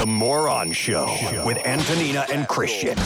[0.00, 1.06] The Moron Show
[1.46, 2.96] with Antonina and Christian.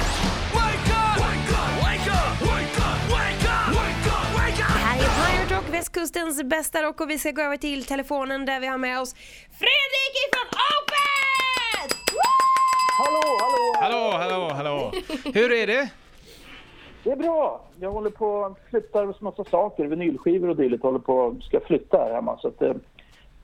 [4.60, 8.60] Här är Pirate Rock, västkustens bästa rock och vi ska gå över till telefonen där
[8.60, 9.14] vi har med oss
[9.50, 11.98] Fredrik ifrån Opet!
[12.98, 13.72] Hallå, hallå!
[13.80, 14.92] Hallå, hallå, hallå.
[15.34, 15.88] Hur är det?
[17.04, 17.64] Det är bra.
[17.80, 20.82] Jag håller på att flytta massa saker, vinylskivor och dylikt.
[20.82, 22.38] Håller på ska flytta här hemma.
[22.38, 22.74] Så att, eh,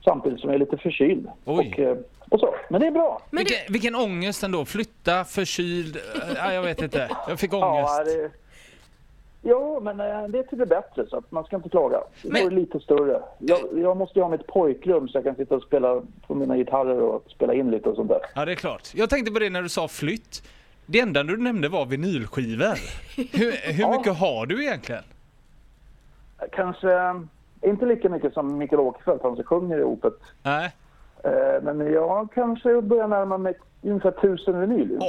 [0.03, 1.27] samtidigt som jag är lite förkyld.
[1.45, 1.73] Oj.
[1.73, 1.97] Och, eh,
[2.31, 2.55] och så.
[2.69, 3.21] Men det är bra.
[3.29, 4.65] Men du, Vilken, vilken ångest ändå.
[4.65, 5.95] Flytta, förkyld.
[5.95, 6.01] äh,
[6.35, 7.09] Ja, jag vet inte.
[7.27, 7.93] Jag fick ångest.
[7.97, 8.31] Ja, det,
[9.41, 11.97] jo, men eh, det är till det bättre så att man ska inte klaga.
[12.21, 13.21] Det Men- är lite större.
[13.39, 16.57] Jag, jag måste ju ha mitt pojkrum så jag kan sitta och spela på mina
[16.57, 18.19] gitarrer och spela in lite och sånt där.
[18.35, 18.89] Ja, det är klart.
[18.93, 20.43] Jag tänkte på det när du sa flytt.
[20.85, 22.75] Det enda du nämnde var vinylskivor.
[23.37, 23.97] Hur, hur Ja.
[23.97, 25.03] mycket har du egentligen?
[26.51, 27.13] Kanske eh,
[27.61, 30.13] inte lika mycket som Mikael Åkerfeldt, han som sjunger i Opet.
[30.43, 30.71] Nej.
[31.23, 34.97] Eh, Men jag kanske börjar närma mig ungefär tusen vinyl.
[35.01, 35.07] Åh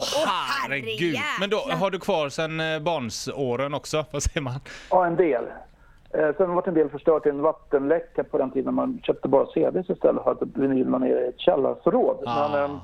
[0.62, 1.16] herregud.
[1.40, 4.04] Men då har du kvar sen eh, barnsåren också?
[4.12, 4.54] Vad säger man?
[4.90, 5.44] Ja, en del.
[6.10, 9.00] Eh, sen var det en del förstört i en vattenläcka på den tiden när man
[9.02, 12.22] köpte bara CDs istället för att vinylerna nere i ett källarförråd.
[12.26, 12.48] Ah.
[12.52, 12.80] Men,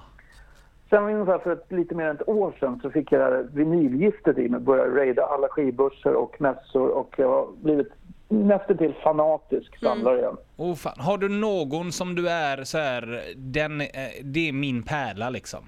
[0.90, 3.46] sen ungefär för ett, lite mer än ett år sedan så fick jag det här
[3.52, 4.60] vinylgiftet i mig.
[4.60, 7.92] Började raida alla skivbörser och mässor och jag har blivit
[8.28, 10.36] nästan till fanatisk samlare igen.
[10.56, 10.94] Oh, fan.
[10.98, 13.86] Har du någon som du är så här, den, eh,
[14.24, 15.60] det är min pärla liksom?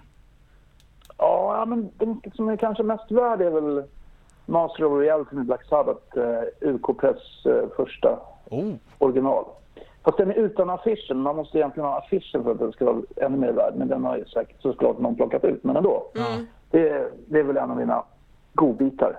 [1.19, 3.84] Ja, men den som är kanske mest värd är väl
[4.47, 8.19] Master of Reality med Black Sabbath, eh, UK Press eh, första
[8.50, 8.72] Oh.
[8.98, 9.45] original.
[10.05, 11.19] Fast den är utan affischen.
[11.20, 13.74] Man måste egentligen ha affischen för att den ska vara ännu mer värd.
[13.77, 15.64] Men den har ju säkert såklart någon plockat ut.
[15.64, 16.06] Men ändå.
[16.70, 18.05] Det, är- det är väl en av mina
[18.55, 19.17] godbitar.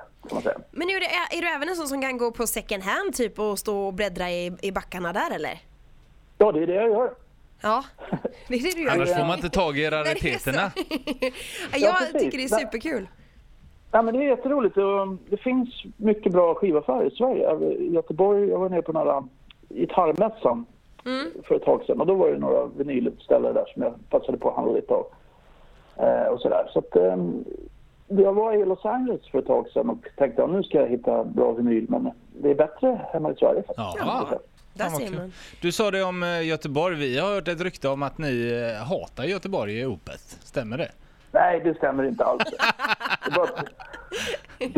[0.72, 1.05] Men är, du,
[1.38, 3.94] är du även en sån som kan gå på second hand typ och stå och
[3.94, 5.59] bläddra i, i backarna där eller?
[6.38, 7.14] Ja, det är det jag gör.
[7.61, 7.83] Ja,
[8.47, 8.92] det är det du gör.
[8.92, 10.72] Annars får man inte tag i Nej, det är rariteterna.
[11.77, 13.08] jag tycker det är superkul.
[13.92, 14.77] Ja, men det är jätteroligt.
[14.77, 17.72] Och Det finns mycket bra skivaffärer i Sverige.
[17.72, 19.23] I Göteborg, jag var nere på några
[19.70, 20.65] gitarrmässan
[21.43, 22.02] för ett tag sedan.
[22.02, 25.05] Och då var det några vinylutställare där som jag passade på att handla lite av.
[25.98, 26.70] Eh, och sådär.
[26.73, 27.17] Så att, eh,
[28.17, 30.88] jag var i Los Angeles för ett tag sedan och tänkte att nu ska jag
[30.88, 31.86] hitta bra vinyl.
[31.89, 32.11] Men
[32.42, 33.98] det är bättre hemma i Sverige faktiskt.
[33.99, 34.39] Ja.
[34.73, 35.32] Där ser man.
[35.61, 36.95] Du sa det om eh, Göteborg.
[36.95, 40.22] Vi har hört ett rykte om att ni eh, hatar Göteborg i Opet.
[40.44, 40.92] Stämmer det?
[41.32, 42.44] Nej, det stämmer inte alls.
[43.36, 43.49] Bara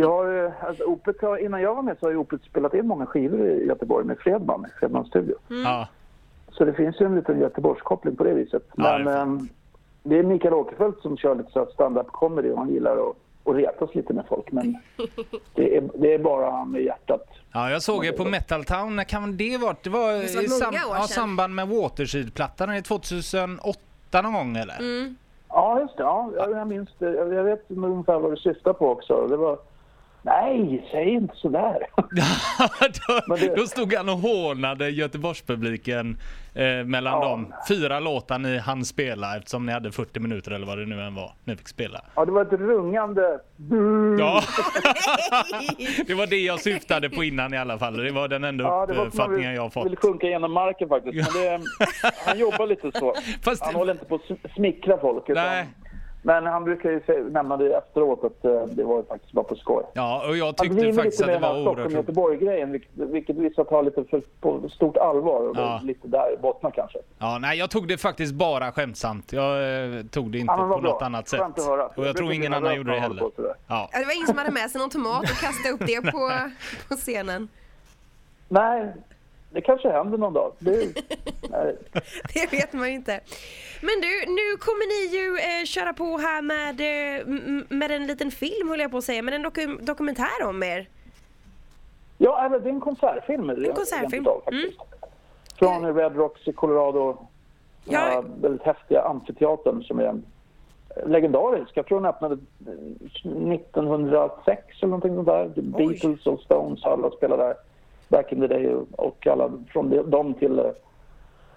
[0.07, 3.05] har, eh, alltså, Opet har, innan jag var med så har Opet spelat in många
[3.05, 5.35] skivor i Göteborg med Fredman, Fredmans studio.
[5.47, 5.87] Ja.
[6.51, 8.63] Så det finns ju en liten Göteborgskoppling på det viset.
[8.75, 9.47] Ja, Men det är
[10.03, 13.15] det är Mikael Åkerfeldt som kör lite stand-up comedy och han gillar att,
[13.45, 14.51] att retas lite med folk.
[14.51, 14.77] Men
[15.55, 17.27] det är, det är bara med hjärtat.
[17.53, 18.95] Ja, jag såg er på Metal Town.
[18.95, 19.75] När kan det vara?
[19.83, 22.69] Det var måste varit i sam- många år ja, samband med Watershed-plattan.
[22.69, 24.79] Är det 2008 någon gång eller?
[24.79, 25.15] Mm.
[25.49, 26.03] Ja, just det.
[26.03, 27.13] Ja, jag, jag minns det.
[27.15, 29.27] Jag, jag vet ungefär vad du syftar på också.
[29.27, 29.57] Det var...
[30.25, 31.77] Nej, säg inte sådär.
[33.27, 36.17] då, det- då stod han och hånade Göteborgspubliken
[36.55, 37.29] eh, mellan Ja.
[37.29, 41.01] de fyra låtar ni hann spela eftersom ni hade 40 minuter eller vad det nu
[41.01, 42.01] än var ni fick spela.
[42.15, 43.39] Ja, det var ett rungande...
[43.57, 44.17] bu.
[44.19, 44.41] Ja,
[46.07, 47.97] det var det jag syftade på innan i alla fall.
[47.97, 49.85] Det var den enda Ja, uppfattningen vill, jag fått.
[49.85, 51.33] vill sjunka genom marken faktiskt.
[51.33, 51.59] Det,
[52.25, 53.13] han jobbar lite så.
[53.43, 55.29] Fast- Han håller inte på att sm- smickra folk.
[55.29, 55.65] Utan, Nej.
[56.25, 59.83] Men han brukar ju nämna det efteråt att eh, det var faktiskt bara på skoj.
[59.93, 61.79] Ja, och jag Han tyckte driver faktiskt att det var oerhört roligt.
[61.81, 65.49] Stockholm-Göteborg-grejen, vilket, vilket vissa tar lite för, på stort allvar.
[65.49, 65.79] Och Ja.
[65.83, 66.99] lite där i bottnar kanske.
[67.19, 69.33] Ja, nej, jag tog det faktiskt bara skämtsamt.
[69.33, 69.53] Jag
[69.97, 70.91] eh, tog det inte Ja, på bra.
[70.91, 71.41] något annat sätt.
[71.41, 71.85] Att höra.
[71.85, 73.21] Och jag Det tror ingen annan gjorde det heller.
[73.37, 73.55] Ja.
[73.67, 76.31] Ja, Det var ingen som hade med sig någon tomat och kastade upp det på,
[76.89, 77.47] på scenen.
[78.49, 78.93] Nej,
[79.53, 80.51] det kanske händer någon dag.
[80.59, 80.93] Det.
[82.33, 83.19] Det vet man ju inte.
[83.81, 87.25] Men du, nu kommer ni ju eh, köra på här med, eh,
[87.77, 90.87] med en liten film höll jag på att säga, med en doku- dokumentär om er.
[92.17, 93.49] Ja, eller det är en konsertfilm.
[93.49, 94.25] En konsertfilm.
[94.25, 94.77] Faktiskt.
[95.59, 97.13] Från Red Rocks i Colorado.
[97.85, 97.99] Den Ja.
[97.99, 100.25] här väldigt häftiga amfiteatern som är en
[101.05, 101.71] legendarisk.
[101.73, 102.37] Jag tror den öppnade
[103.15, 105.49] 1906 eller någonting sånt där.
[105.55, 107.55] The Beatles och Stones alla spelade där
[108.13, 110.65] back in the day och alla från de- dem till eh,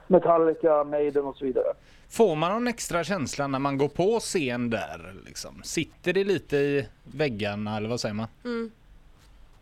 [0.07, 1.73] Metallica, Maiden och så vidare.
[2.11, 5.15] Får man någon extra känsla när man går på scen där?
[5.27, 5.61] Liksom?
[5.65, 8.27] Sitter det lite i väggarna eller vad säger man?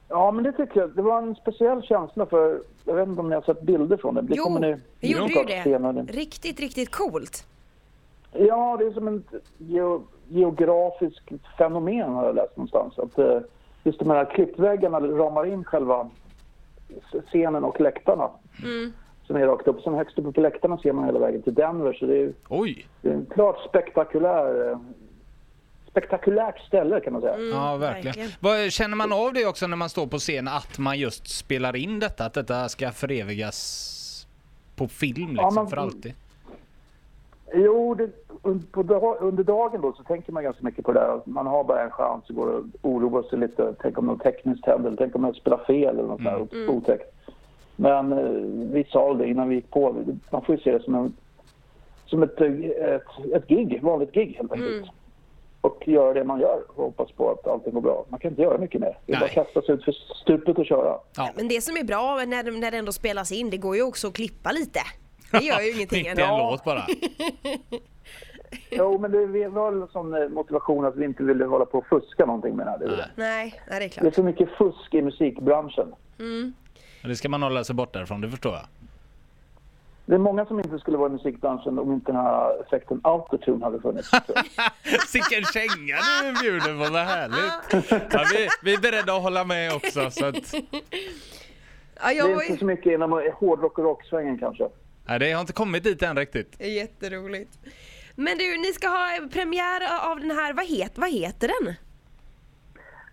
[0.09, 0.91] Ja, men det tycker jag.
[0.97, 4.15] Det var en speciell känsla för, jag vet inte om ni har sett bilder från
[4.15, 4.23] det.
[4.23, 5.63] Det Jo, ni vi gjorde ju det.
[5.65, 7.47] se när ni- Riktigt, riktigt coolt.
[8.33, 12.99] Ja, det är som ett geo, geografiskt fenomen har jag läst någonstans.
[12.99, 13.39] Att, eh,
[13.85, 16.11] just de här klippväggarna ramar in själva
[17.27, 18.31] scenen och läktarna.
[19.27, 19.81] som är rakt upp.
[19.81, 21.93] Sen högst uppe på läktarna ser man hela vägen till Denver.
[21.93, 22.87] Så det är, Oj!
[23.03, 24.79] det är en klart spektakulär, eh,
[25.91, 27.39] spektakulärt ställe kan man säga.
[27.39, 28.05] Ja, verkligen.
[28.05, 28.31] verkligen.
[28.41, 31.77] Vad, känner man av det också när man står på scen att man just spelar
[31.77, 32.25] in detta?
[32.25, 34.27] Att detta ska förevigas
[34.77, 36.15] på film liksom, Ja, man- för alltid?
[37.53, 38.11] Jo, det,
[38.73, 41.21] på under dagen då så tänker man ganska mycket på det där.
[41.25, 43.75] Man har bara en chans och går och oroar sig lite.
[43.83, 46.49] Tänk om något tekniskt händer, eller tänk om jag spelar fel eller något mm.
[46.51, 47.15] där otäckt.
[47.77, 48.25] Men eh,
[48.73, 50.05] vi sa det innan vi gick på.
[50.31, 51.17] Man får ju se det som, en,
[52.07, 52.53] som ett, eh,
[52.95, 53.03] ett,
[53.35, 54.91] ett gig, vanligt gig helt enkelt.
[55.61, 58.05] Och göra det man gör och hoppas på att allting går bra.
[58.09, 58.99] Man kan inte göra mycket mer.
[59.07, 60.99] Det är bara att kasta sig ut för stupet och köra.
[61.17, 61.31] Ja.
[61.37, 64.09] Men det som är bra när, när det ändå spelas in, det går ju också
[64.09, 64.81] att klippa lite.
[65.41, 66.51] Det gör ju ingenting Inte en ändå.
[66.51, 66.87] låt bara.
[68.71, 71.79] Jo, men det vi var en sån eh, motivation att vi inte ville hålla på
[71.79, 72.89] och fuska någonting med det är.
[72.89, 74.15] Nej, nej, det är Det är klart.
[74.15, 75.95] så mycket fusk i musikbranschen.
[77.03, 78.63] Det ska man hålla sig borta ifrån, det förstår jag.
[80.07, 83.65] Det är många som inte skulle vara i musikbranschen om inte den här effekten autotune
[83.65, 84.11] hade funnits.
[85.09, 88.13] Sicken känga du bjuder på, vad härligt.
[88.13, 90.11] Ja, vi, vi är beredda att hålla med också.
[90.11, 90.55] Så att,
[92.03, 94.69] Ja, Det är inte så mycket inom hårdrock och rocksvängen kanske.
[95.05, 96.61] Nej, det har inte kommit dit än riktigt.
[96.61, 97.59] Jätteroligt.
[98.17, 101.75] Men du, ni ska ha premiär av den här, vad, het, vad heter den?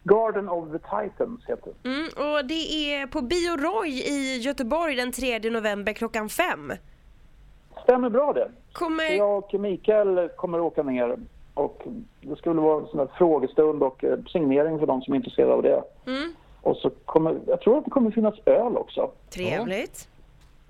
[0.03, 1.89] Garden of the Titans heter det.
[1.89, 6.73] Mm, och det är på Bio Roy i Göteborg den 3 november klockan fem.
[7.83, 8.51] Stämmer bra det.
[8.71, 9.03] Kommer...
[9.03, 11.17] jag och Mikael kommer åka ner
[11.53, 11.83] och
[12.21, 15.61] det skulle vara en sån frågestund och eh, signering för de som är intresserade av
[15.63, 15.83] det.
[16.07, 19.11] Mm, Och så kommer, jag tror att det kommer finnas öl också.
[19.29, 20.07] trevligt.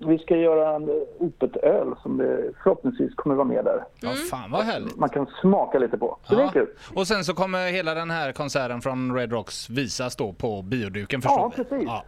[0.08, 0.94] Vi ska göra en eh,
[1.26, 3.84] öppet öl som det förhoppningsvis kommer vara med där.
[4.00, 4.96] Ja, fan vad härligt.
[4.96, 6.18] Man kan smaka lite på.
[6.24, 6.50] Så det är Ja.
[6.52, 6.68] kul.
[6.94, 11.22] Och sen så kommer hela den här konserten från Red Rocks visas då på bioduken
[11.22, 11.64] förstår Ja, vi.
[11.64, 11.84] precis.
[11.86, 12.04] Ja,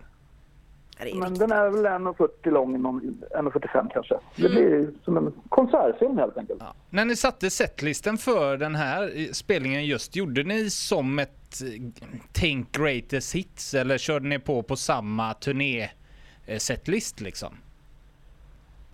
[1.14, 4.14] Men den är väl 1,40 lång, någon- 1,45 kanske.
[4.36, 6.60] Det blir ju som en konsertfilm helt enkelt.
[6.62, 6.74] Ja.
[6.90, 11.82] När ni satte setlisten för den här spelningen just, gjorde ni som ett eh,
[12.32, 15.88] Tänk Greatest Hits eller körde ni på på samma turné
[16.46, 17.54] eh, setlist liksom?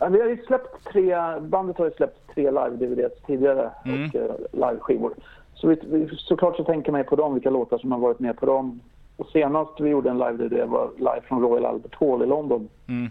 [0.08, 4.04] Vi har ju släppt tre, bandet har ju släppt tre live-DVDs tidigare Mm.
[4.08, 5.12] och eh, live-skivor.
[5.54, 8.36] Så vi, vi, såklart så tänker man på dem, vilka låtar som har varit med
[8.36, 8.80] på dem.
[9.16, 12.68] Och senast vi gjorde en live-DVD var live från Royal Albert Hall i London.
[12.88, 13.10] Mm.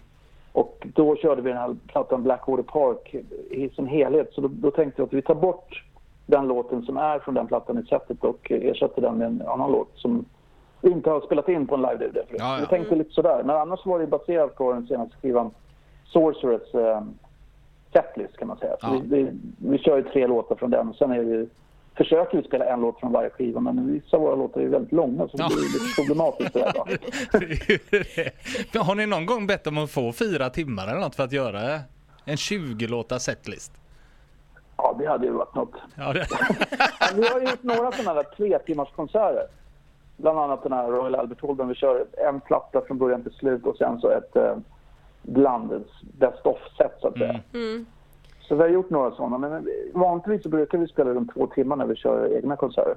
[0.52, 3.16] Och då körde vi den här plattan Blackwater Park
[3.50, 4.34] i sin helhet.
[4.34, 5.84] Så då, då tänkte jag att vi tar bort
[6.26, 9.72] den låten som är från den plattan i setet och ersätter den med en annan
[9.72, 10.26] låt som
[10.82, 12.18] inte har spelat in på en live-DVD.
[12.30, 12.58] Ja, ja.
[12.62, 13.44] Vi tänkte lite sådär.
[13.46, 15.52] Men annars var det baserat på den senaste skivan
[16.12, 17.02] Sorcerers eh,
[17.94, 18.76] setlist kan man säga.
[18.82, 19.02] Ja.
[19.04, 19.32] vi, vi,
[19.70, 20.94] vi kör ju tre låtar från den.
[20.94, 21.50] Sen är vi,
[21.98, 24.92] försöker vi spela en låt från varje skiva men vissa av våra låtar är väldigt
[24.92, 25.48] långa så det Ja.
[25.48, 28.32] blir lite problematiskt det där.
[28.74, 31.32] Men har ni någon gång bett om att få fyra timmar eller något för att
[31.32, 31.80] göra
[32.26, 33.72] en 20-låta setlist?
[34.78, 35.74] Ja, det hade ju varit något.
[35.98, 36.26] Ja, det...
[37.16, 39.44] Vi har ju gjort några sådana där tre timmars konserter.
[40.18, 43.32] Bland annat den här Royal Albert Hall där vi kör en platta från början till
[43.34, 44.36] slut och sen så ett
[45.30, 47.40] eh, blandat best of-set så att säga.
[47.54, 47.86] Mm.
[48.42, 51.76] Så vi har gjort några sådana men vanligtvis så brukar vi spela runt två timmar
[51.76, 52.96] när vi kör egna konserter.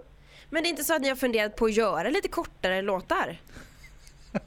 [0.50, 3.36] Men det är inte så att ni har funderat på att göra lite kortare låtar?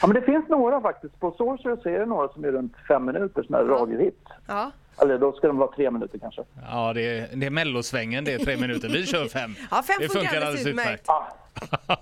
[0.00, 1.20] Ja men det finns några faktiskt.
[1.20, 4.24] På Sorcerer så är det några som är runt fem minuter, sådana här radiohit.
[4.46, 4.70] Ja.
[5.02, 6.42] Eller då ska de vara tre minuter kanske.
[6.70, 8.88] ja det, är, det är mellosvängen, det är tre minuter.
[8.88, 9.54] Vi kör fem.
[9.70, 11.08] Ja, fem det funkar alldeles utmärkt.
[11.08, 11.26] Ah.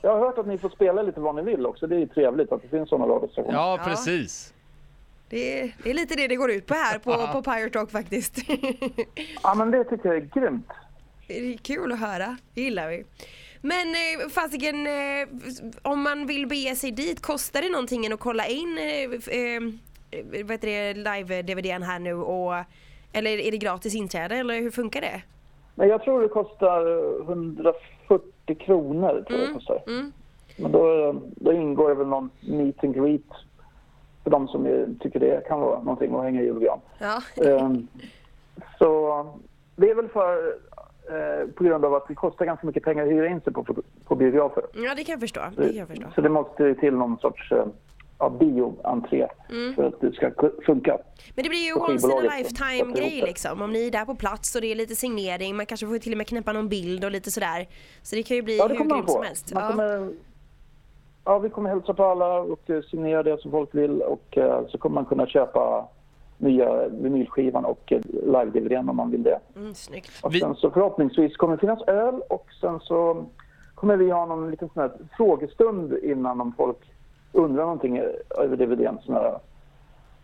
[0.03, 1.87] Jag har hört att ni får spela lite vad ni vill också.
[1.87, 3.53] Det är ju trevligt att det finns sådana radiostationer.
[3.53, 3.85] Ja, Ja.
[3.85, 4.55] precis.
[5.31, 7.91] Det är, det är lite det det går ut på här på, på Pirate Talk
[7.91, 8.39] faktiskt.
[9.43, 10.69] Ja men det tycker jag är grymt.
[11.29, 13.05] Det är kul att höra, det gillar vi.
[13.61, 15.29] Men eh, fasiken, eh,
[15.83, 19.63] om man vill bege sig dit, kostar det någonting än att kolla in eh, eh,
[20.43, 22.55] vad heter det, live-DVDn här nu och
[23.13, 25.23] eller är det gratis inträde eller hur funkar det?
[25.75, 26.81] Men jag tror det kostar
[27.23, 29.25] 140 kronor.
[29.29, 29.83] Tror jag det kostar.
[29.87, 30.13] mm.
[30.57, 33.23] Men då, då ingår det väl någon meet and greet
[34.25, 36.81] för de som tycker det kan vara någonting att hänga i julgran.
[36.99, 37.23] Ja.
[37.47, 37.87] Ehm,
[38.79, 39.27] så
[39.77, 40.37] det är väl för
[41.11, 43.65] eh, på grund av att det kostar ganska mycket pengar att hyra in sig på,
[44.05, 44.65] på biografer.
[44.75, 45.41] ja, det kan jag förstå.
[45.57, 46.07] Det kan jag förstå.
[46.15, 47.65] Så det måste till någon sorts eh,
[48.19, 49.75] ja, bioentré Mm.
[49.75, 50.31] för att det ska
[50.67, 50.99] funka.
[51.35, 53.27] Men det blir ju once in a skivbolaget lifetime sätter ihop grej det.
[53.27, 53.62] liksom.
[53.62, 56.12] Om ni är där på plats och det är lite signering, man kanske får till
[56.12, 57.69] och med knäppa någon bild och lite sådär.
[58.03, 59.55] Så det kan ju bli Ja, hur grymt som helst.
[59.55, 59.71] Man Ja.
[59.71, 60.11] kommer,
[61.25, 64.67] ja, vi kommer hälsa på alla och eh, signera det som folk vill och eh,
[64.69, 65.89] så kommer man kunna köpa
[66.39, 69.39] nya vinylskivan och eh, live-DVDn om man vill det.
[69.57, 70.11] Mm, snyggt.
[70.23, 73.25] Och sen så förhoppningsvis kommer det finnas öl och sen så
[73.75, 76.93] kommer vi ha någon liten sån här frågestund innan om folk
[77.33, 77.99] undrar någonting
[78.39, 78.99] över DVDn.
[79.03, 79.39] Sån här,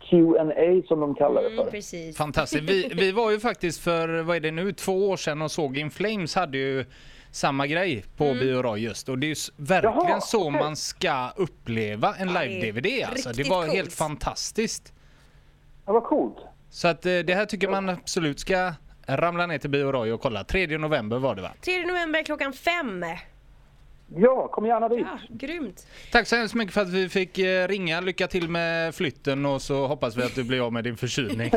[0.09, 1.71] Q&A som de kallar det Mm, för.
[1.71, 2.17] precis.
[2.17, 2.63] Fantastiskt.
[2.63, 5.77] Vi, vi var ju faktiskt för, vad är det nu, två år sedan och såg
[5.77, 6.85] In Flames hade ju
[7.31, 8.39] samma grej på Mm.
[8.39, 12.41] Bio Roy just och det är ju verkligen Jaha, så man ska uppleva en Ja,
[12.41, 13.29] live-DVD alltså.
[13.29, 13.73] Det var coolt.
[13.77, 14.93] helt fantastiskt.
[15.85, 16.37] Ja, vad coolt.
[16.69, 18.73] Så att eh, det här tycker man absolut ska
[19.07, 20.43] ramla ner till Bio Roy och kolla.
[20.43, 21.51] 3 november var det va?
[21.61, 23.05] 3 november klockan fem.
[24.15, 24.99] Ja, kom gärna dit.
[25.11, 25.87] Ja, grymt.
[26.11, 28.01] Tack så hemskt mycket för att vi fick eh, ringa.
[28.01, 31.51] Lycka till med flytten och så hoppas vi att du blir av med din förkylning.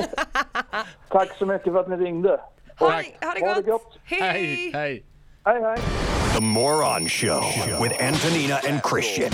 [1.08, 2.40] Tack så mycket för att ni ringde.
[2.78, 3.82] Ha, det- ha det Ha det gott.
[3.84, 3.98] gott.
[4.04, 5.04] hej, hej!
[5.44, 5.78] Hej, hej.
[6.36, 7.42] The Moron Show
[7.82, 9.30] with Antonina and Christian.